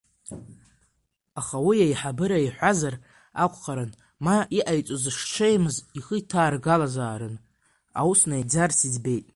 [1.39, 2.95] Аха уи иеиҳабыра иҳәазар
[3.43, 3.91] акәхарын,
[4.25, 7.35] ма иҟаиҵоз шҽеимз ихы иҭаргалазаарын,
[7.99, 9.25] аус наигӡарц иӡбеит.